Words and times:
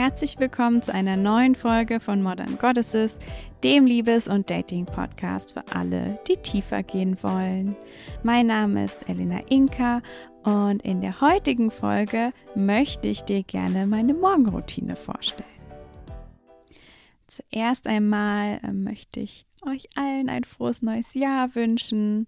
Herzlich 0.00 0.40
willkommen 0.40 0.82
zu 0.82 0.92
einer 0.92 1.16
neuen 1.16 1.54
Folge 1.54 2.00
von 2.00 2.22
Modern 2.22 2.58
Goddesses, 2.58 3.18
dem 3.62 3.86
Liebes- 3.86 4.28
und 4.28 4.50
Dating-Podcast 4.50 5.52
für 5.52 5.62
alle, 5.74 6.18
die 6.26 6.36
tiefer 6.36 6.82
gehen 6.82 7.22
wollen. 7.22 7.76
Mein 8.22 8.46
Name 8.46 8.84
ist 8.84 9.08
Elena 9.08 9.40
Inka 9.50 10.02
und 10.42 10.82
in 10.82 11.00
der 11.00 11.20
heutigen 11.20 11.70
Folge 11.70 12.32
möchte 12.54 13.08
ich 13.08 13.22
dir 13.22 13.42
gerne 13.42 13.86
meine 13.86 14.14
Morgenroutine 14.14 14.96
vorstellen. 14.96 15.59
Zuerst 17.30 17.86
einmal 17.86 18.60
äh, 18.64 18.72
möchte 18.72 19.20
ich 19.20 19.46
euch 19.62 19.88
allen 19.94 20.28
ein 20.28 20.42
frohes 20.42 20.82
neues 20.82 21.14
Jahr 21.14 21.54
wünschen. 21.54 22.26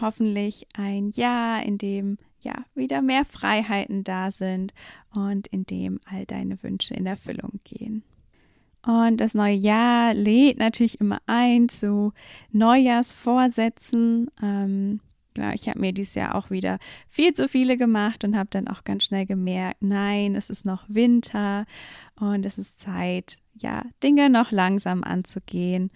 Hoffentlich 0.00 0.66
ein 0.74 1.10
Jahr, 1.10 1.62
in 1.62 1.78
dem 1.78 2.18
ja 2.40 2.64
wieder 2.74 3.00
mehr 3.00 3.24
Freiheiten 3.24 4.02
da 4.02 4.32
sind 4.32 4.74
und 5.14 5.46
in 5.48 5.66
dem 5.66 6.00
all 6.04 6.26
deine 6.26 6.60
Wünsche 6.64 6.94
in 6.94 7.06
Erfüllung 7.06 7.60
gehen. 7.64 8.02
Und 8.84 9.18
das 9.18 9.34
neue 9.34 9.54
Jahr 9.54 10.14
lädt 10.14 10.58
natürlich 10.58 11.00
immer 11.00 11.20
ein 11.26 11.68
zu 11.68 12.12
Neujahrsvorsätzen. 12.50 14.30
Ähm, 14.42 15.00
genau, 15.34 15.50
ich 15.52 15.68
habe 15.68 15.80
mir 15.80 15.92
dieses 15.92 16.14
Jahr 16.14 16.34
auch 16.34 16.50
wieder 16.50 16.78
viel 17.08 17.32
zu 17.32 17.48
viele 17.48 17.76
gemacht 17.76 18.24
und 18.24 18.36
habe 18.36 18.50
dann 18.50 18.68
auch 18.68 18.84
ganz 18.84 19.04
schnell 19.04 19.26
gemerkt, 19.26 19.82
nein, 19.82 20.34
es 20.34 20.50
ist 20.50 20.64
noch 20.64 20.84
Winter 20.88 21.66
und 22.18 22.44
es 22.46 22.58
ist 22.58 22.80
Zeit, 22.80 23.38
ja, 23.54 23.84
Dinge 24.02 24.30
noch 24.30 24.50
langsam 24.50 25.04
anzugehen. 25.04 25.90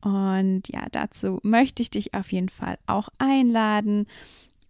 Und 0.00 0.68
ja, 0.68 0.86
dazu 0.92 1.38
möchte 1.42 1.82
ich 1.82 1.90
dich 1.90 2.12
auf 2.14 2.30
jeden 2.30 2.50
Fall 2.50 2.78
auch 2.86 3.08
einladen 3.18 4.06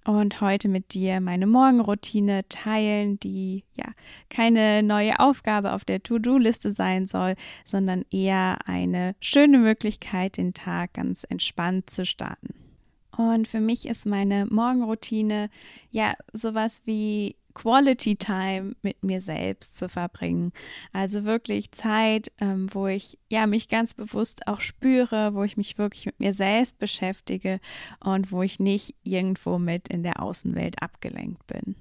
und 0.04 0.40
heute 0.40 0.68
mit 0.68 0.92
dir 0.94 1.20
meine 1.20 1.46
Morgenroutine 1.46 2.46
teilen, 2.48 3.18
die 3.18 3.64
ja 3.74 3.86
keine 4.28 4.82
neue 4.82 5.18
Aufgabe 5.18 5.72
auf 5.72 5.84
der 5.84 6.02
To-Do-Liste 6.02 6.70
sein 6.70 7.06
soll, 7.06 7.34
sondern 7.64 8.04
eher 8.10 8.58
eine 8.66 9.16
schöne 9.20 9.58
Möglichkeit, 9.58 10.36
den 10.36 10.52
Tag 10.54 10.92
ganz 10.92 11.24
entspannt 11.24 11.90
zu 11.90 12.04
starten. 12.04 12.63
Und 13.16 13.46
für 13.46 13.60
mich 13.60 13.86
ist 13.86 14.06
meine 14.06 14.46
Morgenroutine 14.46 15.50
ja 15.90 16.14
sowas 16.32 16.82
wie 16.84 17.36
Quality 17.54 18.16
Time 18.16 18.74
mit 18.82 19.02
mir 19.04 19.20
selbst 19.20 19.78
zu 19.78 19.88
verbringen. 19.88 20.52
Also 20.92 21.24
wirklich 21.24 21.70
Zeit, 21.70 22.32
ähm, 22.40 22.68
wo 22.72 22.88
ich 22.88 23.18
ja 23.30 23.46
mich 23.46 23.68
ganz 23.68 23.94
bewusst 23.94 24.48
auch 24.48 24.60
spüre, 24.60 25.34
wo 25.34 25.44
ich 25.44 25.56
mich 25.56 25.78
wirklich 25.78 26.06
mit 26.06 26.18
mir 26.18 26.32
selbst 26.32 26.78
beschäftige 26.78 27.60
und 28.00 28.32
wo 28.32 28.42
ich 28.42 28.58
nicht 28.58 28.94
irgendwo 29.04 29.58
mit 29.58 29.88
in 29.88 30.02
der 30.02 30.20
Außenwelt 30.20 30.82
abgelenkt 30.82 31.46
bin. 31.46 31.76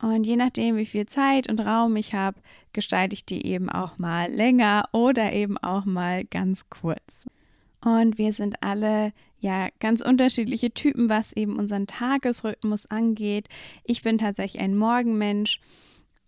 Und 0.00 0.26
je 0.26 0.34
nachdem, 0.34 0.76
wie 0.76 0.86
viel 0.86 1.06
Zeit 1.06 1.48
und 1.48 1.60
Raum 1.60 1.94
ich 1.94 2.12
habe, 2.12 2.40
gestalte 2.72 3.14
ich 3.14 3.24
die 3.24 3.46
eben 3.46 3.68
auch 3.68 3.98
mal 3.98 4.28
länger 4.28 4.88
oder 4.90 5.32
eben 5.32 5.56
auch 5.58 5.84
mal 5.84 6.24
ganz 6.24 6.68
kurz. 6.68 7.28
Und 7.84 8.18
wir 8.18 8.32
sind 8.32 8.62
alle 8.64 9.12
ja 9.42 9.68
ganz 9.80 10.00
unterschiedliche 10.00 10.72
Typen, 10.72 11.08
was 11.08 11.32
eben 11.32 11.58
unseren 11.58 11.86
Tagesrhythmus 11.86 12.86
angeht. 12.86 13.48
Ich 13.84 14.02
bin 14.02 14.18
tatsächlich 14.18 14.62
ein 14.62 14.76
Morgenmensch 14.76 15.60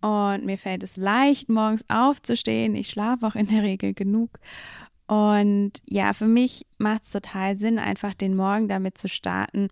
und 0.01 0.45
mir 0.45 0.57
fällt 0.57 0.83
es 0.83 0.97
leicht, 0.97 1.49
morgens 1.49 1.85
aufzustehen. 1.89 2.75
Ich 2.75 2.89
schlafe 2.89 3.25
auch 3.25 3.35
in 3.35 3.47
der 3.47 3.63
Regel 3.63 3.93
genug. 3.93 4.31
Und 5.07 5.71
ja, 5.85 6.13
für 6.13 6.27
mich 6.27 6.65
macht 6.77 7.03
es 7.03 7.11
total 7.11 7.57
Sinn, 7.57 7.79
einfach 7.79 8.13
den 8.13 8.35
Morgen 8.35 8.67
damit 8.67 8.97
zu 8.97 9.07
starten, 9.07 9.69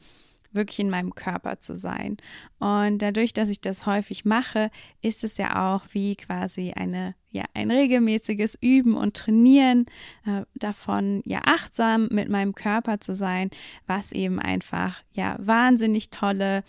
wirklich 0.51 0.79
in 0.79 0.89
meinem 0.89 1.13
Körper 1.13 1.59
zu 1.59 1.75
sein. 1.75 2.17
Und 2.59 2.99
dadurch, 2.99 3.33
dass 3.33 3.49
ich 3.49 3.59
das 3.59 3.85
häufig 3.85 4.25
mache, 4.25 4.71
ist 5.01 5.23
es 5.23 5.37
ja 5.37 5.75
auch 5.75 5.85
wie 5.91 6.15
quasi 6.15 6.71
eine, 6.71 7.15
ja, 7.33 7.43
ein 7.53 7.71
regelmäßiges 7.71 8.57
Üben 8.61 8.95
und 8.95 9.17
Trainieren 9.17 9.87
äh, 10.25 10.43
davon, 10.55 11.21
ja, 11.25 11.41
achtsam 11.43 12.07
mit 12.11 12.29
meinem 12.29 12.55
Körper 12.55 12.99
zu 12.99 13.13
sein, 13.13 13.49
was 13.87 14.11
eben 14.11 14.39
einfach, 14.39 15.01
ja, 15.13 15.35
wahnsinnig 15.39 16.11
tolle 16.11 16.63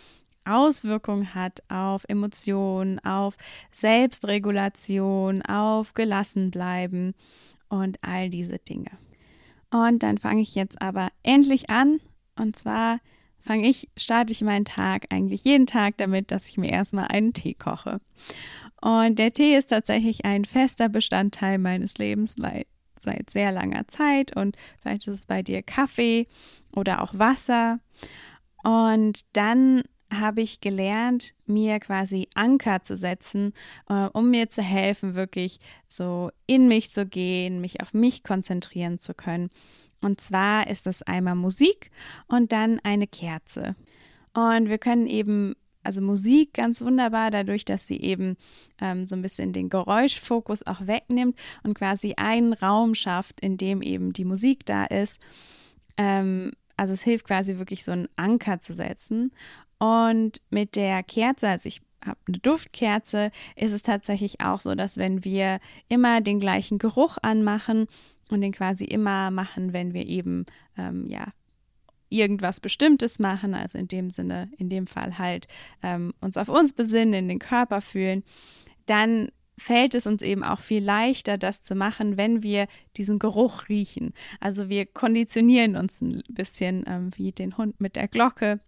Auswirkungen 0.46 1.34
hat 1.34 1.62
auf 1.68 2.04
Emotionen, 2.08 2.98
auf 2.98 3.36
Selbstregulation, 3.70 5.42
auf 5.42 5.94
Gelassenbleiben 5.94 7.14
und 7.68 7.98
all 8.02 8.30
diese 8.30 8.58
Dinge. 8.58 8.90
Und 9.70 10.02
dann 10.02 10.18
fange 10.18 10.42
ich 10.42 10.54
jetzt 10.54 10.80
aber 10.80 11.08
endlich 11.22 11.68
an. 11.68 12.00
Und 12.36 12.56
zwar 12.56 13.00
fange 13.40 13.68
ich, 13.68 13.88
starte 13.96 14.32
ich 14.32 14.40
meinen 14.40 14.64
Tag 14.64 15.06
eigentlich 15.10 15.44
jeden 15.44 15.66
Tag 15.66 15.98
damit, 15.98 16.30
dass 16.30 16.48
ich 16.48 16.56
mir 16.56 16.70
erstmal 16.70 17.08
einen 17.08 17.32
Tee 17.32 17.54
koche. 17.54 18.00
Und 18.84 19.18
der 19.18 19.32
Tee 19.32 19.56
ist 19.56 19.68
tatsächlich 19.68 20.26
ein 20.26 20.44
fester 20.44 20.90
Bestandteil 20.90 21.56
meines 21.56 21.96
Lebens 21.96 22.36
seit 22.98 23.30
sehr 23.30 23.50
langer 23.50 23.88
Zeit 23.88 24.36
und 24.36 24.58
vielleicht 24.82 25.08
ist 25.08 25.20
es 25.20 25.26
bei 25.26 25.42
dir 25.42 25.62
Kaffee 25.62 26.28
oder 26.76 27.00
auch 27.00 27.18
Wasser. 27.18 27.80
Und 28.62 29.20
dann 29.32 29.84
habe 30.12 30.42
ich 30.42 30.60
gelernt, 30.60 31.32
mir 31.46 31.80
quasi 31.80 32.28
Anker 32.34 32.82
zu 32.82 32.94
setzen, 32.94 33.54
äh, 33.88 34.08
um 34.12 34.30
mir 34.30 34.50
zu 34.50 34.60
helfen, 34.60 35.14
wirklich 35.14 35.60
so 35.88 36.30
in 36.46 36.68
mich 36.68 36.92
zu 36.92 37.06
gehen, 37.06 37.62
mich 37.62 37.80
auf 37.80 37.94
mich 37.94 38.22
konzentrieren 38.22 38.98
zu 38.98 39.14
können. 39.14 39.48
Und 40.02 40.20
zwar 40.20 40.66
ist 40.66 40.86
es 40.86 41.00
einmal 41.00 41.36
Musik 41.36 41.90
und 42.26 42.52
dann 42.52 42.80
eine 42.84 43.06
Kerze. 43.06 43.76
Und 44.34 44.68
wir 44.68 44.78
können 44.78 45.06
eben, 45.06 45.54
also 45.84 46.00
Musik 46.00 46.54
ganz 46.54 46.80
wunderbar, 46.80 47.30
dadurch, 47.30 47.64
dass 47.64 47.86
sie 47.86 48.00
eben 48.00 48.36
ähm, 48.80 49.06
so 49.06 49.16
ein 49.16 49.22
bisschen 49.22 49.52
den 49.52 49.68
Geräuschfokus 49.68 50.66
auch 50.66 50.86
wegnimmt 50.86 51.38
und 51.62 51.74
quasi 51.74 52.14
einen 52.16 52.52
Raum 52.52 52.94
schafft, 52.94 53.40
in 53.40 53.56
dem 53.56 53.82
eben 53.82 54.12
die 54.12 54.24
Musik 54.24 54.66
da 54.66 54.84
ist. 54.84 55.20
Ähm, 55.96 56.52
also 56.76 56.92
es 56.92 57.02
hilft 57.02 57.26
quasi 57.26 57.58
wirklich 57.58 57.84
so 57.84 57.92
einen 57.92 58.08
Anker 58.16 58.60
zu 58.60 58.72
setzen. 58.72 59.32
Und 59.78 60.40
mit 60.50 60.76
der 60.76 61.02
Kerze, 61.02 61.48
also 61.48 61.68
ich 61.68 61.82
habe 62.04 62.18
eine 62.26 62.38
Duftkerze, 62.38 63.30
ist 63.56 63.72
es 63.72 63.82
tatsächlich 63.82 64.40
auch 64.40 64.60
so, 64.60 64.74
dass 64.74 64.96
wenn 64.96 65.24
wir 65.24 65.60
immer 65.88 66.20
den 66.20 66.40
gleichen 66.40 66.78
Geruch 66.78 67.18
anmachen 67.22 67.86
und 68.30 68.40
den 68.40 68.52
quasi 68.52 68.84
immer 68.84 69.30
machen, 69.30 69.72
wenn 69.72 69.94
wir 69.94 70.06
eben 70.06 70.46
ähm, 70.76 71.06
ja 71.08 71.28
irgendwas 72.16 72.60
Bestimmtes 72.60 73.18
machen, 73.18 73.54
also 73.54 73.78
in 73.78 73.88
dem 73.88 74.10
Sinne, 74.10 74.50
in 74.56 74.68
dem 74.68 74.86
Fall 74.86 75.18
halt 75.18 75.48
ähm, 75.82 76.14
uns 76.20 76.36
auf 76.36 76.48
uns 76.48 76.72
besinnen, 76.72 77.14
in 77.14 77.28
den 77.28 77.38
Körper 77.38 77.80
fühlen, 77.80 78.22
dann 78.86 79.28
fällt 79.56 79.94
es 79.94 80.06
uns 80.06 80.22
eben 80.22 80.42
auch 80.42 80.60
viel 80.60 80.82
leichter, 80.82 81.38
das 81.38 81.62
zu 81.62 81.74
machen, 81.74 82.16
wenn 82.16 82.42
wir 82.42 82.66
diesen 82.96 83.18
Geruch 83.18 83.68
riechen. 83.68 84.12
Also 84.40 84.68
wir 84.68 84.86
konditionieren 84.86 85.76
uns 85.76 86.00
ein 86.00 86.22
bisschen 86.28 86.84
ähm, 86.86 87.10
wie 87.16 87.32
den 87.32 87.56
Hund 87.56 87.80
mit 87.80 87.96
der 87.96 88.08
Glocke, 88.08 88.60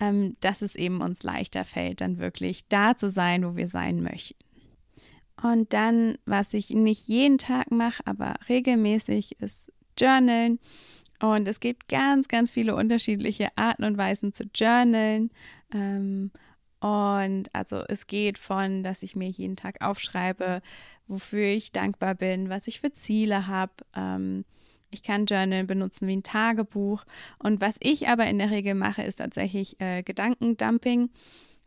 ähm, 0.00 0.36
dass 0.40 0.62
es 0.62 0.76
eben 0.76 1.00
uns 1.00 1.22
leichter 1.22 1.64
fällt, 1.64 2.00
dann 2.00 2.18
wirklich 2.18 2.66
da 2.68 2.96
zu 2.96 3.10
sein, 3.10 3.44
wo 3.44 3.56
wir 3.56 3.68
sein 3.68 4.02
möchten. 4.02 4.42
Und 5.42 5.72
dann, 5.72 6.16
was 6.24 6.54
ich 6.54 6.70
nicht 6.70 7.08
jeden 7.08 7.38
Tag 7.38 7.70
mache, 7.70 8.06
aber 8.06 8.36
regelmäßig, 8.48 9.40
ist 9.40 9.72
Journalen. 9.98 10.58
Und 11.20 11.48
es 11.48 11.60
gibt 11.60 11.88
ganz, 11.88 12.28
ganz 12.28 12.50
viele 12.50 12.74
unterschiedliche 12.74 13.48
Arten 13.56 13.84
und 13.84 13.96
Weisen 13.96 14.32
zu 14.32 14.44
journalen. 14.54 15.30
Ähm, 15.72 16.30
und 16.80 17.48
also 17.54 17.82
es 17.88 18.06
geht 18.06 18.36
von, 18.36 18.82
dass 18.82 19.02
ich 19.02 19.16
mir 19.16 19.28
jeden 19.28 19.56
Tag 19.56 19.80
aufschreibe, 19.80 20.60
wofür 21.06 21.46
ich 21.46 21.72
dankbar 21.72 22.14
bin, 22.14 22.50
was 22.50 22.68
ich 22.68 22.80
für 22.80 22.92
Ziele 22.92 23.46
habe. 23.46 23.72
Ähm, 23.96 24.44
ich 24.90 25.02
kann 25.02 25.26
Journal 25.26 25.64
benutzen 25.64 26.06
wie 26.08 26.16
ein 26.16 26.22
Tagebuch. 26.22 27.04
Und 27.38 27.60
was 27.60 27.76
ich 27.80 28.08
aber 28.08 28.26
in 28.26 28.38
der 28.38 28.50
Regel 28.50 28.74
mache, 28.74 29.02
ist 29.02 29.16
tatsächlich 29.16 29.80
äh, 29.80 30.02
Gedankendumping. 30.02 31.10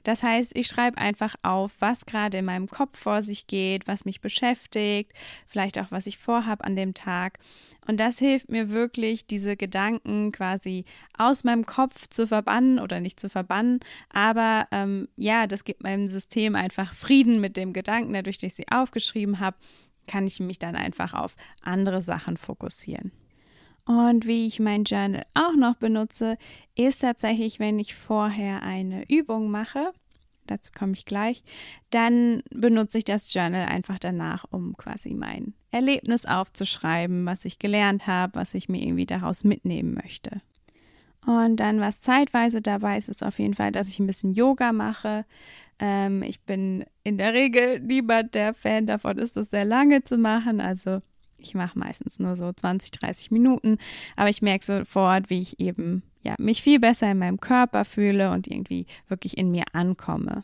Das 0.04 0.24
heißt, 0.24 0.56
ich 0.56 0.68
schreibe 0.68 0.98
einfach 0.98 1.36
auf, 1.42 1.76
was 1.80 2.06
gerade 2.06 2.38
in 2.38 2.46
meinem 2.46 2.70
Kopf 2.70 2.98
vor 2.98 3.22
sich 3.22 3.46
geht, 3.46 3.88
was 3.88 4.06
mich 4.06 4.22
beschäftigt, 4.22 5.12
vielleicht 5.48 5.78
auch, 5.80 5.92
was 5.92 6.08
ich 6.08 6.18
vorhabe 6.18 6.64
an 6.64 6.78
dem 6.78 6.94
Tag. 6.94 7.40
Und 7.88 8.00
das 8.00 8.20
hilft 8.20 8.52
mir 8.52 8.70
wirklich, 8.70 9.28
diese 9.28 9.56
Gedanken 9.56 10.34
quasi 10.34 10.84
aus 11.18 11.46
meinem 11.46 11.66
Kopf 11.66 12.08
zu 12.08 12.28
verbannen 12.28 12.80
oder 12.80 13.00
nicht 13.00 13.20
zu 13.20 13.30
verbannen. 13.30 13.80
Aber 14.10 14.68
ähm, 14.72 15.08
ja, 15.16 15.48
das 15.48 15.64
gibt 15.64 15.84
meinem 15.84 16.08
System 16.08 16.56
einfach 16.56 16.94
Frieden 16.94 17.40
mit 17.40 17.56
dem 17.56 17.72
Gedanken, 17.72 18.14
dadurch, 18.14 18.38
dass 18.38 18.48
ich 18.48 18.56
sie 18.56 18.68
aufgeschrieben 18.70 19.40
habe, 19.40 19.58
kann 20.06 20.28
ich 20.28 20.40
mich 20.40 20.60
dann 20.60 20.76
einfach 20.76 21.14
auf 21.14 21.36
andere 21.62 22.02
Sachen 22.02 22.38
fokussieren. 22.38 23.12
Und 23.86 24.28
wie 24.28 24.46
ich 24.46 24.60
mein 24.60 24.84
Journal 24.84 25.26
auch 25.34 25.56
noch 25.56 25.76
benutze, 25.76 26.38
ist 26.76 27.00
tatsächlich, 27.00 27.60
wenn 27.60 27.80
ich 27.80 27.96
vorher 27.96 28.62
eine 28.62 29.10
Übung 29.10 29.50
mache. 29.50 29.94
Dazu 30.48 30.72
komme 30.78 30.94
ich 30.94 31.06
gleich, 31.06 31.44
dann 31.90 32.42
benutze 32.50 32.98
ich 32.98 33.06
das 33.06 33.34
Journal 33.34 33.68
einfach 33.68 34.00
danach, 34.00 34.46
um 34.50 34.76
quasi 34.78 35.14
mein 35.14 35.54
Erlebnis 35.72 36.26
aufzuschreiben, 36.26 37.26
was 37.26 37.46
ich 37.46 37.60
gelernt 37.60 38.08
habe, 38.08 38.36
was 38.36 38.54
ich 38.54 38.70
mir 38.70 38.82
irgendwie 38.82 39.06
daraus 39.06 39.44
mitnehmen 39.44 39.94
möchte. 39.94 40.42
Und 41.26 41.58
dann, 41.58 41.82
was 41.82 42.00
zeitweise 42.00 42.62
dabei 42.62 42.98
ist, 42.98 43.10
ist 43.10 43.24
auf 43.24 43.38
jeden 43.40 43.54
Fall, 43.54 43.74
dass 43.74 43.90
ich 43.90 44.00
ein 44.00 44.08
bisschen 44.08 44.34
Yoga 44.34 44.72
mache. 44.72 45.26
Ähm, 45.78 46.24
ich 46.24 46.40
bin 46.42 46.86
in 47.04 47.18
der 47.18 47.34
Regel 47.34 47.82
niemand, 47.82 48.34
der 48.34 48.54
Fan 48.54 48.88
davon 48.88 49.18
ist, 49.18 49.36
das 49.36 49.50
sehr 49.50 49.66
lange 49.66 50.04
zu 50.04 50.18
machen. 50.18 50.62
Also 50.62 51.02
ich 51.38 51.54
mache 51.54 51.78
meistens 51.78 52.20
nur 52.20 52.36
so 52.36 52.52
20, 52.52 52.92
30 52.92 53.32
Minuten, 53.32 53.78
aber 54.16 54.30
ich 54.30 54.42
merke 54.42 54.66
sofort, 54.66 55.30
wie 55.30 55.42
ich 55.42 55.60
eben 55.60 56.04
ja, 56.24 56.36
mich 56.40 56.62
viel 56.62 56.80
besser 56.80 57.12
in 57.12 57.20
meinem 57.20 57.40
Körper 57.40 57.86
fühle 57.86 58.32
und 58.32 58.48
irgendwie 58.48 58.86
wirklich 59.08 59.38
in 59.38 59.52
mir 59.52 59.64
ankomme. 59.74 60.44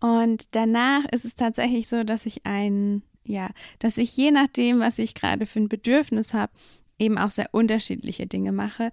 Und 0.00 0.54
danach 0.54 1.04
ist 1.12 1.24
es 1.24 1.34
tatsächlich 1.34 1.88
so, 1.88 2.04
dass 2.04 2.24
ich 2.24 2.46
ein, 2.46 3.02
ja, 3.24 3.50
dass 3.78 3.98
ich 3.98 4.16
je 4.16 4.30
nachdem, 4.30 4.80
was 4.80 4.98
ich 4.98 5.14
gerade 5.14 5.44
für 5.44 5.60
ein 5.60 5.68
Bedürfnis 5.68 6.32
habe, 6.32 6.52
eben 6.98 7.18
auch 7.18 7.30
sehr 7.30 7.50
unterschiedliche 7.52 8.26
Dinge 8.26 8.52
mache. 8.52 8.90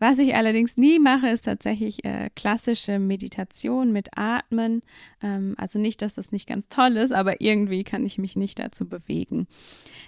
Was 0.00 0.18
ich 0.18 0.34
allerdings 0.34 0.78
nie 0.78 0.98
mache, 0.98 1.28
ist 1.28 1.42
tatsächlich 1.42 2.04
äh, 2.06 2.30
klassische 2.34 2.98
Meditation 2.98 3.92
mit 3.92 4.08
Atmen. 4.16 4.82
Ähm, 5.22 5.54
also 5.58 5.78
nicht, 5.78 6.00
dass 6.00 6.14
das 6.14 6.32
nicht 6.32 6.48
ganz 6.48 6.68
toll 6.68 6.96
ist, 6.96 7.12
aber 7.12 7.42
irgendwie 7.42 7.84
kann 7.84 8.06
ich 8.06 8.16
mich 8.16 8.34
nicht 8.34 8.58
dazu 8.58 8.88
bewegen. 8.88 9.46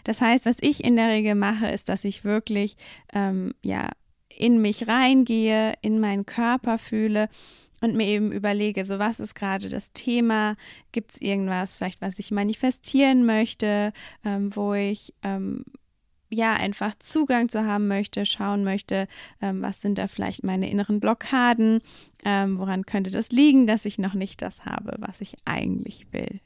Das 0.04 0.22
heißt, 0.22 0.46
was 0.46 0.56
ich 0.62 0.82
in 0.82 0.96
der 0.96 1.10
Regel 1.10 1.34
mache, 1.34 1.68
ist, 1.68 1.90
dass 1.90 2.06
ich 2.06 2.24
wirklich 2.24 2.76
ähm, 3.12 3.52
ja 3.62 3.90
in 4.30 4.62
mich 4.62 4.88
reingehe, 4.88 5.74
in 5.82 6.00
meinen 6.00 6.24
Körper 6.24 6.78
fühle 6.78 7.28
und 7.82 7.94
mir 7.94 8.06
eben 8.06 8.32
überlege, 8.32 8.86
so 8.86 8.98
was 8.98 9.20
ist 9.20 9.34
gerade 9.34 9.68
das 9.68 9.92
Thema? 9.92 10.56
Gibt 10.92 11.12
es 11.12 11.20
irgendwas, 11.20 11.76
vielleicht 11.76 12.00
was 12.00 12.18
ich 12.18 12.30
manifestieren 12.30 13.26
möchte, 13.26 13.92
ähm, 14.24 14.56
wo 14.56 14.72
ich 14.72 15.12
ähm, 15.22 15.66
ja 16.32 16.55
einfach 16.55 16.94
Zugang 16.99 17.49
zu 17.49 17.67
haben 17.67 17.88
möchte, 17.88 18.26
schauen 18.26 18.64
möchte, 18.64 19.06
ähm, 19.40 19.62
was 19.62 19.81
sind 19.81 19.99
da 19.99 20.06
vielleicht 20.06 20.44
meine 20.44 20.70
inneren 20.70 21.00
Blockaden, 21.00 21.81
ähm, 22.25 22.58
woran 22.58 22.87
könnte 22.87 23.11
das 23.11 23.31
liegen, 23.31 23.67
dass 23.67 23.84
ich 23.84 23.99
noch 23.99 24.14
nicht 24.14 24.43
das 24.43 24.64
habe, 24.64 24.96
was 24.99 25.20
ich 25.20 25.37
eigentlich 25.44 26.06
will. 26.12 26.40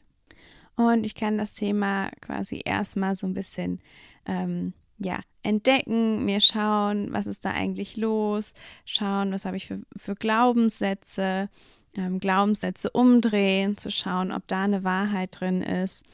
Und 0.77 1.06
ich 1.06 1.15
kann 1.15 1.38
das 1.38 1.55
Thema 1.55 2.11
quasi 2.21 2.61
erstmal 2.65 3.15
so 3.15 3.27
ein 3.27 3.35
bisschen 3.35 3.81
ähm, 4.27 4.75
ja, 4.99 5.21
entdecken, 5.43 6.25
mir 6.25 6.41
schauen, 6.41 7.12
was 7.12 7.27
ist 7.27 7.44
da 7.44 7.50
eigentlich 7.50 7.97
los, 7.97 8.55
schauen, 8.85 9.32
was 9.32 9.44
habe 9.44 9.56
ich 9.56 9.67
für, 9.67 9.81
für 9.97 10.15
Glaubenssätze, 10.15 11.49
ähm, 11.94 12.19
Glaubenssätze 12.19 12.91
umdrehen, 12.91 13.77
zu 13.77 13.91
schauen, 13.91 14.32
ob 14.32 14.47
da 14.49 14.65
eine 14.65 14.85
Wahrheit 14.85 15.41
drin 15.41 15.62
ist. 15.62 16.05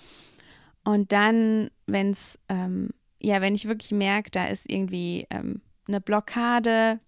Und 0.84 1.12
dann, 1.12 1.70
wenn 1.86 2.10
es 2.10 2.38
ähm, 2.48 2.90
ja, 3.22 3.40
wenn 3.40 3.54
ich 3.54 3.68
wirklich 3.68 3.92
merke, 3.92 4.30
da 4.30 4.46
ist 4.46 4.68
irgendwie 4.68 5.26
ähm, 5.30 5.62
eine 5.86 6.00
Blockade, 6.00 7.00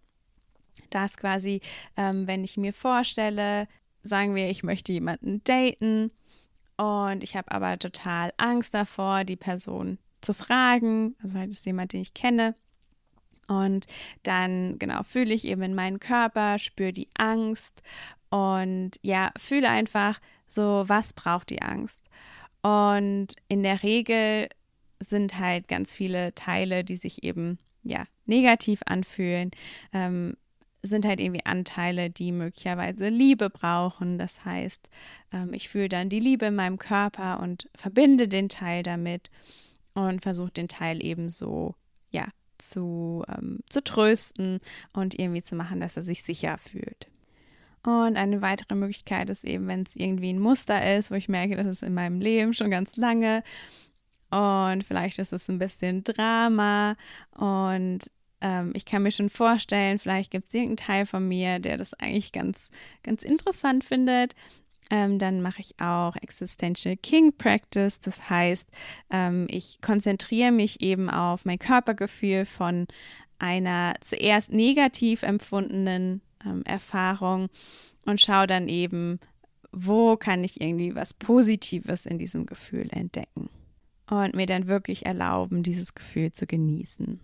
da 0.91 1.05
ist 1.05 1.19
quasi, 1.19 1.61
ähm, 1.97 2.27
wenn 2.27 2.45
ich 2.45 2.57
mir 2.57 2.73
vorstelle, 2.73 3.67
sagen 4.03 4.35
wir, 4.35 4.49
ich 4.49 4.63
möchte 4.63 4.93
jemanden 4.93 5.43
daten 5.45 6.13
und 6.77 7.23
ich 7.23 7.37
habe 7.37 7.51
aber 7.51 7.79
total 7.79 8.33
Angst 8.37 8.75
davor, 8.75 9.25
die 9.25 9.37
Person 9.37 9.99
zu 10.21 10.35
fragen, 10.35 11.17
also 11.23 11.39
halt 11.39 11.51
ist 11.51 11.67
jemand, 11.67 11.93
den 11.93 12.01
ich 12.01 12.15
kenne. 12.15 12.55
Und 13.47 13.87
dann, 14.23 14.79
genau, 14.79 15.03
fühle 15.03 15.35
ich 15.35 15.45
eben 15.45 15.63
in 15.63 15.75
meinen 15.75 16.01
Körper, 16.01 16.59
spüre 16.59 16.93
die 16.93 17.11
Angst 17.15 17.83
und 18.31 18.93
ja, 19.03 19.33
fühle 19.37 19.69
einfach 19.69 20.19
so, 20.49 20.85
was 20.87 21.13
braucht 21.13 21.51
die 21.51 21.61
Angst. 21.61 22.03
Und 22.63 23.37
in 23.49 23.63
der 23.63 23.83
Regel 23.83 24.49
sind 25.05 25.39
halt 25.39 25.69
ganz 25.69 25.95
viele 25.97 26.35
Teile, 26.35 26.85
die 26.85 26.97
sich 26.97 27.23
eben 27.23 27.59
ja 27.83 28.07
negativ 28.27 28.81
anfühlen, 28.87 29.51
ähm, 29.93 30.37
sind 30.83 31.07
halt 31.07 31.21
irgendwie 31.21 31.45
Anteile, 31.47 32.11
die 32.11 32.33
möglicherweise 32.33 33.09
Liebe 33.09 33.49
brauchen. 33.51 34.19
Das 34.19 34.45
heißt, 34.45 34.89
ähm, 35.33 35.53
ich 35.53 35.69
fühle 35.69 35.89
dann 35.89 36.09
die 36.09 36.21
Liebe 36.21 36.47
in 36.47 36.55
meinem 36.55 36.79
Körper 36.79 37.41
und 37.41 37.69
verbinde 37.75 38.29
den 38.29 38.49
Teil 38.49 38.83
damit 38.83 39.31
und 39.95 40.23
versuche 40.23 40.51
den 40.51 40.69
Teil 40.69 41.03
eben 41.05 41.31
so, 41.31 41.75
ja, 42.11 42.29
zu, 42.59 43.25
ähm, 43.29 43.61
zu 43.69 43.83
trösten 43.83 44.61
und 44.93 45.19
irgendwie 45.19 45.43
zu 45.43 45.57
machen, 45.57 45.81
dass 45.81 45.97
er 45.97 46.03
sich 46.03 46.23
sicher 46.23 46.59
fühlt. 46.59 47.09
Und 47.83 48.17
eine 48.17 48.41
weitere 48.41 48.75
Möglichkeit 48.75 49.29
ist 49.29 49.45
eben, 49.45 49.67
wenn 49.69 49.83
es 49.83 49.95
irgendwie 49.95 50.33
ein 50.33 50.39
Muster 50.39 50.97
ist, 50.97 51.11
wo 51.11 51.15
ich 51.15 51.29
merke, 51.29 51.57
das 51.57 51.67
ist 51.67 51.83
in 51.83 51.93
meinem 51.93 52.21
Leben 52.21 52.55
schon 52.55 52.71
ganz 52.71 52.97
lange 52.97 53.43
und 54.31 54.85
vielleicht 54.85 55.19
ist 55.19 55.33
es 55.33 55.49
ein 55.49 55.59
bisschen 55.59 56.05
Drama 56.05 56.97
und 57.33 58.05
ähm, 58.45 58.73
ich 58.75 58.85
kann 58.85 59.03
mir 59.03 59.11
schon 59.11 59.31
vorstellen, 59.31 59.99
vielleicht 59.99 60.31
gibt 60.31 60.49
es 60.49 60.55
irgendeinen 60.55 60.77
Teil 60.77 61.07
von 61.07 61.27
mir, 61.27 61.59
der 61.59 61.79
das 61.79 61.95
eigentlich 61.95 62.31
ganz, 62.31 62.71
ganz 63.03 63.25
interessant 63.25 63.85
findet. 63.85 64.35
Ähm, 64.91 65.19
dann 65.19 65.41
mache 65.41 65.61
ich 65.61 65.81
auch 65.81 66.15
Existential 66.17 66.97
King 66.97 67.33
Practice. 67.33 68.01
Das 68.01 68.29
heißt, 68.29 68.69
ähm, 69.09 69.47
ich 69.49 69.81
konzentriere 69.81 70.53
mich 70.53 70.83
eben 70.83 71.09
auf 71.09 71.47
mein 71.47 71.59
Körpergefühl 71.59 72.45
von 72.45 72.87
einer 73.39 73.95
zuerst 74.01 74.53
negativ 74.53 75.23
empfundenen 75.23 76.21
ähm, 76.45 76.63
Erfahrung 76.67 77.49
und 78.05 78.21
schaue 78.21 78.47
dann 78.47 78.69
eben, 78.69 79.21
wo 79.73 80.17
kann 80.17 80.45
ich 80.45 80.61
irgendwie 80.61 80.95
was 80.95 81.15
Positives 81.15 82.05
in 82.05 82.19
diesem 82.19 82.45
Gefühl 82.45 82.89
entdecken 82.91 83.49
und 84.09 84.35
mir 84.35 84.47
dann 84.47 84.67
wirklich 84.67 85.07
erlauben, 85.07 85.63
dieses 85.63 85.95
Gefühl 85.95 86.33
zu 86.33 86.47
genießen. 86.47 87.21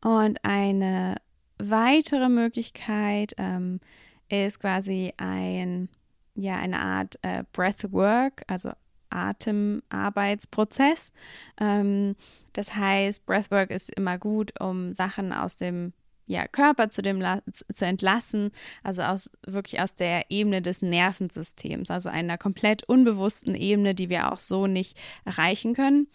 Und 0.00 0.44
eine 0.44 1.16
weitere 1.58 2.28
Möglichkeit 2.28 3.34
ähm, 3.36 3.80
ist 4.28 4.60
quasi 4.60 5.12
ein, 5.16 5.88
ja, 6.34 6.56
eine 6.56 6.80
Art 6.80 7.18
äh, 7.22 7.44
Breathwork, 7.52 8.42
also 8.46 8.70
Atemarbeitsprozess. 9.10 11.12
Ähm, 11.60 12.14
das 12.52 12.74
heißt, 12.74 13.26
Breathwork 13.26 13.70
ist 13.70 13.90
immer 13.90 14.18
gut, 14.18 14.60
um 14.60 14.94
Sachen 14.94 15.32
aus 15.32 15.56
dem 15.56 15.92
ja, 16.28 16.46
Körper 16.46 16.90
zu, 16.90 17.02
dem, 17.02 17.24
zu 17.50 17.84
entlassen, 17.84 18.52
also 18.84 19.02
aus, 19.02 19.32
wirklich 19.46 19.80
aus 19.80 19.94
der 19.94 20.30
Ebene 20.30 20.62
des 20.62 20.82
Nervensystems, 20.82 21.90
also 21.90 22.10
einer 22.10 22.38
komplett 22.38 22.84
unbewussten 22.84 23.54
Ebene, 23.54 23.94
die 23.94 24.10
wir 24.10 24.30
auch 24.30 24.38
so 24.38 24.66
nicht 24.66 24.96
erreichen 25.24 25.74
können. 25.74 26.06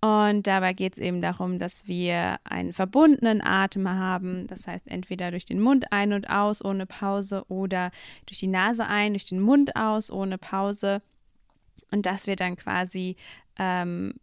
Und 0.00 0.46
dabei 0.46 0.72
geht 0.72 0.94
es 0.94 0.98
eben 0.98 1.22
darum, 1.22 1.58
dass 1.58 1.86
wir 1.86 2.38
einen 2.44 2.72
verbundenen 2.72 3.40
Atem 3.40 3.88
haben, 3.88 4.46
das 4.46 4.66
heißt 4.66 4.88
entweder 4.88 5.30
durch 5.30 5.46
den 5.46 5.60
Mund 5.60 5.90
ein 5.90 6.12
und 6.12 6.28
aus 6.28 6.62
ohne 6.62 6.84
Pause 6.84 7.44
oder 7.48 7.90
durch 8.26 8.38
die 8.38 8.46
Nase 8.48 8.86
ein, 8.86 9.14
durch 9.14 9.24
den 9.24 9.40
Mund 9.40 9.74
aus 9.74 10.10
ohne 10.10 10.38
Pause. 10.38 11.02
Und 11.90 12.04
dass 12.04 12.26
wir 12.26 12.36
dann 12.36 12.56
quasi 12.56 13.16
ähm, 13.58 14.14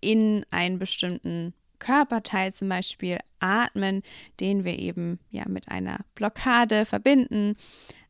in 0.00 0.44
einen 0.50 0.78
bestimmten 0.78 1.54
Körperteil 1.82 2.52
zum 2.52 2.68
Beispiel 2.68 3.18
atmen, 3.40 4.02
den 4.38 4.64
wir 4.64 4.78
eben 4.78 5.18
ja 5.30 5.42
mit 5.48 5.68
einer 5.68 5.98
Blockade 6.14 6.84
verbinden. 6.84 7.56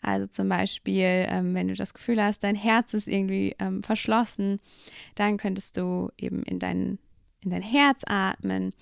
Also 0.03 0.27
zum 0.27 0.51
Beispiel, 0.51 1.27
ähm, 1.29 1.55
wenn 1.55 1.69
du 1.69 1.75
das 1.75 1.95
Gefühl 1.95 2.23
hast, 2.23 2.45
dein 2.45 2.55
Herz 2.55 2.93
ist 2.93 3.09
irgendwie 3.09 3.57
ähm, 3.59 3.83
verschlossen, 3.83 4.61
dann 5.15 5.39
könntest 5.39 5.79
du 5.79 6.11
eben 6.19 6.43
in 6.43 6.59
dein, 6.59 6.99
in 7.41 7.51
dein 7.51 7.63
Herz 7.63 8.03
atmen 8.07 8.75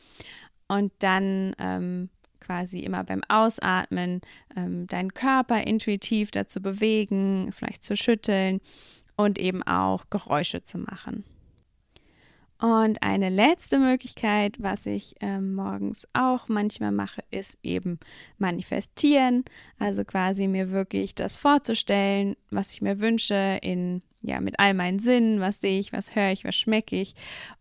und 0.66 0.92
dann 0.98 1.54
ähm, 1.60 2.08
quasi 2.40 2.80
immer 2.80 3.04
beim 3.04 3.22
Ausatmen 3.28 4.22
ähm, 4.56 4.88
deinen 4.88 5.14
Körper 5.14 5.64
intuitiv 5.64 6.32
dazu 6.32 6.60
bewegen, 6.60 7.52
vielleicht 7.52 7.84
zu 7.84 7.96
schütteln 7.96 8.60
und 9.16 9.38
eben 9.38 9.62
auch 9.62 10.06
Geräusche 10.10 10.62
zu 10.62 10.78
machen. 10.78 11.22
Und 12.60 13.02
eine 13.02 13.30
letzte 13.30 13.78
Möglichkeit, 13.78 14.56
was 14.58 14.84
ich 14.84 15.14
ähm, 15.20 15.54
morgens 15.54 16.06
auch 16.12 16.48
manchmal 16.48 16.92
mache, 16.92 17.22
ist 17.30 17.58
eben 17.62 17.98
manifestieren. 18.36 19.44
Also 19.78 20.04
quasi 20.04 20.46
mir 20.46 20.70
wirklich 20.70 21.14
das 21.14 21.38
vorzustellen, 21.38 22.36
was 22.50 22.72
ich 22.72 22.82
mir 22.82 23.00
wünsche, 23.00 23.58
in 23.62 24.02
ja, 24.22 24.40
mit 24.40 24.58
all 24.58 24.74
meinen 24.74 24.98
Sinnen, 24.98 25.40
was 25.40 25.62
sehe 25.62 25.80
ich, 25.80 25.94
was 25.94 26.14
höre 26.14 26.32
ich, 26.32 26.44
was 26.44 26.54
schmecke 26.54 27.00
ich 27.00 27.14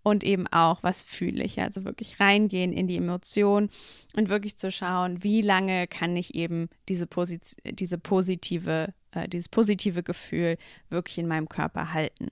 und 0.03 0.25
eben 0.25 0.45
auch, 0.47 0.83
was 0.83 1.01
fühle 1.01 1.43
ich. 1.43 1.61
Also 1.61 1.85
wirklich 1.85 2.19
reingehen 2.19 2.73
in 2.73 2.87
die 2.87 2.97
Emotion 2.97 3.69
und 4.17 4.29
wirklich 4.29 4.57
zu 4.57 4.69
schauen, 4.71 5.23
wie 5.23 5.41
lange 5.41 5.87
kann 5.87 6.17
ich 6.17 6.35
eben 6.35 6.67
diese, 6.89 7.07
Posit 7.07 7.55
diese 7.63 7.97
positive, 7.97 8.93
äh, 9.11 9.29
dieses 9.29 9.47
positive 9.47 10.03
Gefühl 10.03 10.57
wirklich 10.89 11.17
in 11.17 11.27
meinem 11.27 11.47
Körper 11.47 11.93
halten. 11.93 12.27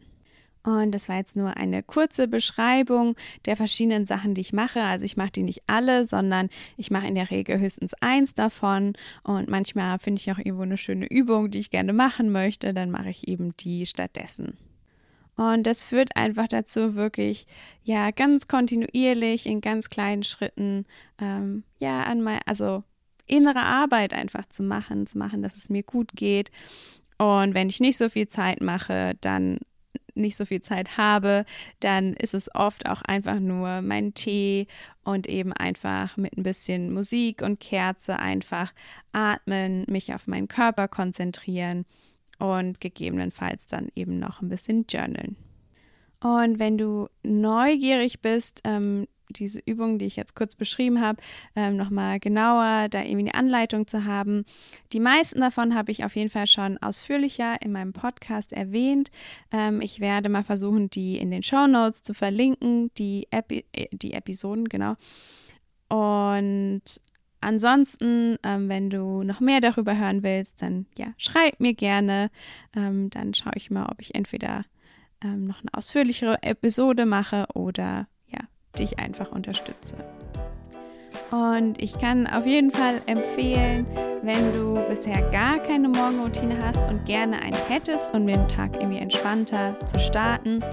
Und 0.67 0.91
das 0.91 1.07
war 1.07 1.15
jetzt 1.15 1.37
nur 1.37 1.55
eine 1.55 1.81
kurze 1.81 2.27
Beschreibung 2.27 3.15
der 3.45 3.55
verschiedenen 3.55 4.05
Sachen, 4.05 4.33
die 4.33 4.41
ich 4.41 4.51
mache. 4.51 4.81
Also 4.81 5.05
ich 5.05 5.15
mache 5.15 5.31
die 5.31 5.43
nicht 5.43 5.61
alle, 5.67 6.03
sondern 6.03 6.49
ich 6.75 6.91
mache 6.91 7.07
in 7.07 7.15
der 7.15 7.31
Regel 7.31 7.57
höchstens 7.57 7.93
eins 8.01 8.33
davon. 8.33 8.91
Und 9.23 9.47
manchmal 9.47 9.97
finde 9.97 10.19
ich 10.19 10.29
auch 10.29 10.39
irgendwo 10.39 10.63
eine 10.63 10.75
schöne 10.75 11.05
Übung, 11.05 11.51
die 11.51 11.59
ich 11.59 11.69
gerne 11.69 11.93
machen 11.93 12.33
möchte. 12.33 12.73
Dann 12.73 12.91
mache 12.91 13.09
ich 13.09 13.29
eben 13.29 13.55
die 13.55 13.85
stattdessen. 13.85 14.57
Und 15.37 15.65
das 15.67 15.85
führt 15.85 16.17
einfach 16.17 16.49
dazu, 16.49 16.95
wirklich, 16.95 17.47
ja, 17.83 18.11
ganz 18.11 18.49
kontinuierlich 18.49 19.45
in 19.45 19.61
ganz 19.61 19.89
kleinen 19.89 20.23
Schritten, 20.23 20.85
ähm, 21.17 21.63
ja, 21.77 22.03
an 22.03 22.21
mein, 22.21 22.41
also 22.45 22.83
innere 23.25 23.61
Arbeit 23.61 24.11
einfach 24.13 24.49
zu 24.49 24.63
machen, 24.63 25.07
zu 25.07 25.17
machen, 25.17 25.41
dass 25.41 25.55
es 25.55 25.69
mir 25.69 25.83
gut 25.83 26.11
geht. 26.13 26.51
Und 27.17 27.53
wenn 27.53 27.69
ich 27.69 27.79
nicht 27.79 27.97
so 27.97 28.09
viel 28.09 28.27
Zeit 28.27 28.59
mache, 28.59 29.13
dann 29.21 29.59
nicht 30.17 30.35
so 30.35 30.45
viel 30.45 30.61
Zeit 30.61 30.97
habe, 30.97 31.45
dann 31.79 32.13
ist 32.13 32.33
es 32.33 32.53
oft 32.53 32.87
auch 32.87 33.01
einfach 33.01 33.39
nur 33.39 33.81
mein 33.81 34.13
Tee 34.13 34.67
und 35.03 35.27
eben 35.27 35.53
einfach 35.53 36.17
mit 36.17 36.37
ein 36.37 36.43
bisschen 36.43 36.93
Musik 36.93 37.41
und 37.41 37.59
Kerze 37.59 38.19
einfach 38.19 38.73
atmen, 39.11 39.85
mich 39.87 40.13
auf 40.13 40.27
meinen 40.27 40.47
Körper 40.47 40.87
konzentrieren 40.87 41.85
und 42.39 42.81
gegebenenfalls 42.81 43.67
dann 43.67 43.89
eben 43.95 44.19
noch 44.19 44.41
ein 44.41 44.49
bisschen 44.49 44.85
journalen. 44.89 45.37
Und 46.19 46.59
wenn 46.59 46.77
du 46.77 47.07
neugierig 47.23 48.21
bist, 48.21 48.61
ähm, 48.63 49.07
diese 49.29 49.59
Übung, 49.65 49.99
die 49.99 50.05
ich 50.05 50.15
jetzt 50.15 50.35
kurz 50.35 50.55
beschrieben 50.55 51.01
habe, 51.01 51.21
ähm, 51.55 51.75
nochmal 51.75 52.19
genauer, 52.19 52.87
da 52.89 53.01
irgendwie 53.01 53.29
eine 53.29 53.35
Anleitung 53.35 53.87
zu 53.87 54.05
haben. 54.05 54.45
Die 54.93 54.99
meisten 54.99 55.41
davon 55.41 55.75
habe 55.75 55.91
ich 55.91 56.05
auf 56.05 56.15
jeden 56.15 56.29
Fall 56.29 56.47
schon 56.47 56.77
ausführlicher 56.77 57.61
in 57.61 57.71
meinem 57.71 57.93
Podcast 57.93 58.53
erwähnt. 58.53 59.11
Ähm, 59.51 59.81
ich 59.81 59.99
werde 59.99 60.29
mal 60.29 60.43
versuchen, 60.43 60.89
die 60.89 61.17
in 61.17 61.31
den 61.31 61.43
Show 61.43 61.67
Notes 61.67 62.03
zu 62.03 62.13
verlinken, 62.13 62.91
die, 62.97 63.27
Epi 63.31 63.65
äh, 63.73 63.87
die 63.91 64.13
Episoden, 64.13 64.65
genau. 64.65 64.95
Und 65.89 66.81
Ansonsten, 67.39 68.37
ähm, 68.43 68.67
wenn 68.67 68.89
du 68.89 69.23
noch 69.23 69.39
mehr 69.39 69.61
darüber 69.61 69.95
hören 69.95 70.23
willst, 70.23 70.61
dann 70.61 70.87
ja, 70.97 71.13
schreib 71.17 71.59
mir 71.59 71.73
gerne. 71.73 72.31
Ähm, 72.75 73.09
dann 73.11 73.33
schaue 73.33 73.53
ich 73.55 73.69
mal, 73.69 73.87
ob 73.91 74.01
ich 74.01 74.15
entweder 74.15 74.65
ähm, 75.23 75.45
noch 75.45 75.61
eine 75.61 75.73
ausführlichere 75.73 76.41
Episode 76.41 77.05
mache 77.05 77.45
oder 77.53 78.07
dich 78.79 78.99
einfach 78.99 79.31
unterstütze. 79.31 79.95
Und 81.31 81.81
ich 81.81 81.97
kann 81.99 82.25
auf 82.25 82.45
jeden 82.45 82.71
Fall 82.71 83.01
empfehlen, 83.05 83.85
wenn 84.21 84.53
du 84.53 84.79
bisher 84.87 85.21
gar 85.31 85.59
keine 85.59 85.89
Morgenroutine 85.89 86.57
hast 86.65 86.81
und 86.83 87.05
gerne 87.05 87.41
eine 87.41 87.57
hättest 87.57 88.13
und 88.13 88.27
den 88.27 88.47
Tag 88.47 88.75
irgendwie 88.75 88.99
entspannter 88.99 89.77
zu 89.85 89.99
starten, 89.99 90.63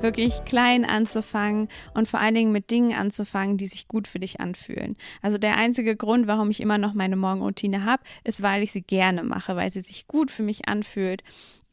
wirklich 0.00 0.44
klein 0.44 0.84
anzufangen 0.84 1.68
und 1.94 2.06
vor 2.06 2.20
allen 2.20 2.34
Dingen 2.34 2.52
mit 2.52 2.70
Dingen 2.70 2.96
anzufangen, 2.96 3.56
die 3.56 3.66
sich 3.66 3.88
gut 3.88 4.06
für 4.06 4.20
dich 4.20 4.40
anfühlen. 4.40 4.96
Also 5.20 5.36
der 5.36 5.56
einzige 5.56 5.96
Grund, 5.96 6.28
warum 6.28 6.50
ich 6.50 6.60
immer 6.60 6.78
noch 6.78 6.94
meine 6.94 7.16
Morgenroutine 7.16 7.84
habe, 7.84 8.02
ist, 8.22 8.42
weil 8.42 8.62
ich 8.62 8.70
sie 8.70 8.82
gerne 8.82 9.24
mache, 9.24 9.56
weil 9.56 9.70
sie 9.70 9.80
sich 9.80 10.06
gut 10.06 10.30
für 10.30 10.44
mich 10.44 10.68
anfühlt 10.68 11.24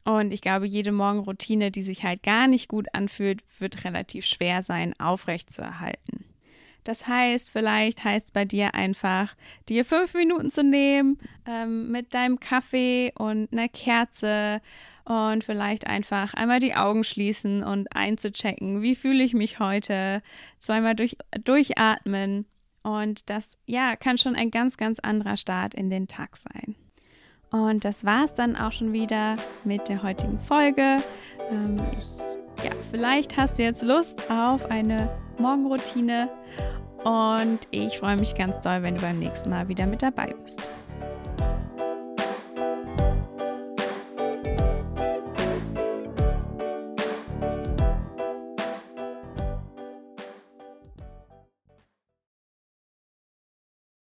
und 0.06 0.32
ich 0.32 0.42
glaube, 0.42 0.68
jede 0.68 0.92
Morgenroutine, 0.92 1.72
die 1.72 1.82
sich 1.82 2.04
halt 2.04 2.22
gar 2.22 2.48
nicht 2.48 2.70
gut 2.70 2.88
anfühlt, 2.94 3.44
wird 3.60 3.84
relativ 3.84 4.26
schwer 4.26 4.62
sein, 4.62 4.94
aufrechtzuerhalten. 5.00 6.26
Das 6.84 7.08
heißt, 7.08 7.52
vielleicht 7.52 8.04
heißt 8.04 8.32
bei 8.32 8.46
dir 8.46 8.76
einfach, 8.76 9.36
dir 9.68 9.84
fünf 9.84 10.14
Minuten 10.14 10.52
zu 10.52 10.64
nehmen 10.64 11.18
ähm, 11.48 11.92
mit 11.92 12.14
deinem 12.14 12.40
Kaffee 12.40 13.12
und 13.18 13.52
einer 13.52 13.68
Kerze 13.68 14.62
und 15.06 15.44
vielleicht 15.44 15.88
einfach 15.88 16.36
einmal 16.36 16.60
die 16.60 16.76
Augen 16.76 17.04
schließen 17.04 17.64
und 17.64 17.96
einzuchecken, 17.96 18.84
wie 18.84 18.96
fühle 18.96 19.24
ich 19.24 19.34
mich 19.34 19.58
heute, 19.58 20.22
zweimal 20.60 20.96
durch, 20.96 21.18
durchatmen. 21.44 22.46
Und 22.84 23.32
das, 23.32 23.58
ja, 23.66 23.96
kann 23.96 24.20
schon 24.20 24.36
ein 24.36 24.52
ganz, 24.52 24.78
ganz 24.78 25.00
anderer 25.00 25.38
Start 25.38 25.74
in 25.74 25.90
den 25.90 26.08
Tag 26.08 26.38
sein. 26.38 26.76
Und 27.56 27.86
das 27.86 28.04
war 28.04 28.26
es 28.26 28.34
dann 28.34 28.58
auch 28.58 28.74
schon 28.74 28.92
wieder 28.92 29.36
mit 29.64 29.88
der 29.88 30.04
heutigen 30.04 30.38
Folge. 30.40 30.98
Ähm, 31.50 31.78
ich, 31.98 32.66
ja, 32.66 32.72
vielleicht 32.92 33.38
hast 33.38 33.58
du 33.58 33.64
jetzt 33.64 33.82
Lust 33.82 34.30
auf 34.30 34.70
eine 34.70 35.10
Morgenroutine 35.38 36.30
und 37.06 37.60
ich 37.72 38.00
freue 38.00 38.18
mich 38.18 38.36
ganz 38.36 38.60
doll, 38.60 38.84
wenn 38.84 38.96
du 38.96 39.02
beim 39.02 39.20
nächsten 39.20 39.50
Mal 39.50 39.70
wieder 39.70 39.86
mit 39.86 40.02
dabei 40.02 40.36
bist. 40.42 40.62